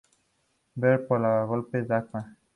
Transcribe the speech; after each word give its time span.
Ver 0.73 0.97
paragolpes 1.07 1.87
Dagmar. 1.87 2.25